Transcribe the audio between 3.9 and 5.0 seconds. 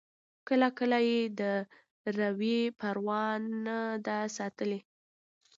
ده ساتلې.